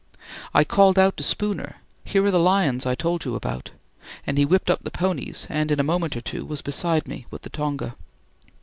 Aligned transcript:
I 0.51 0.63
called 0.63 0.97
out 0.97 1.15
to 1.17 1.23
Spooner, 1.23 1.75
"Here 2.03 2.25
are 2.25 2.31
the 2.31 2.39
lions 2.39 2.87
I 2.87 2.95
told 2.95 3.23
you 3.23 3.35
about," 3.35 3.69
and 4.25 4.35
he 4.39 4.45
whipped 4.45 4.71
up 4.71 4.83
the 4.83 4.89
ponies 4.89 5.45
and 5.47 5.69
in 5.69 5.79
a 5.79 5.83
moment 5.83 6.17
or 6.17 6.21
two 6.21 6.43
was 6.43 6.63
beside 6.63 7.07
me 7.07 7.27
with 7.29 7.43
the 7.43 7.51
tonga. 7.51 7.95